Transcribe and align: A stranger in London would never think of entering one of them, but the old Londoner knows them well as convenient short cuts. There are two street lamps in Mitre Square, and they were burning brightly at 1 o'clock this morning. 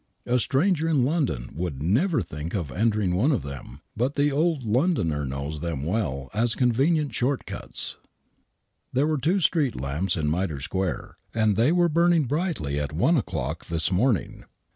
A 0.25 0.39
stranger 0.39 0.87
in 0.87 1.05
London 1.05 1.49
would 1.53 1.83
never 1.83 2.23
think 2.23 2.55
of 2.55 2.71
entering 2.71 3.13
one 3.13 3.31
of 3.31 3.43
them, 3.43 3.81
but 3.95 4.15
the 4.15 4.31
old 4.31 4.65
Londoner 4.65 5.27
knows 5.27 5.59
them 5.59 5.85
well 5.85 6.31
as 6.33 6.55
convenient 6.55 7.13
short 7.13 7.45
cuts. 7.45 7.97
There 8.91 9.07
are 9.11 9.19
two 9.19 9.39
street 9.39 9.79
lamps 9.79 10.17
in 10.17 10.27
Mitre 10.27 10.59
Square, 10.59 11.17
and 11.35 11.55
they 11.55 11.71
were 11.71 11.87
burning 11.87 12.23
brightly 12.23 12.79
at 12.79 12.91
1 12.91 13.15
o'clock 13.15 13.65
this 13.65 13.91
morning. 13.91 14.45